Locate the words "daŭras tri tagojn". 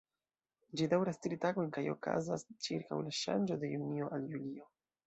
0.93-1.69